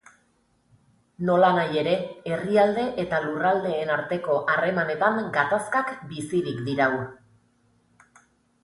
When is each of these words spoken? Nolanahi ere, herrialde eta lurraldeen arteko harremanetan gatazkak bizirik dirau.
Nolanahi 1.29 1.77
ere, 1.81 1.93
herrialde 2.31 2.85
eta 3.05 3.19
lurraldeen 3.27 3.93
arteko 3.99 4.39
harremanetan 4.55 5.23
gatazkak 5.39 5.95
bizirik 6.17 6.67
dirau. 6.73 6.91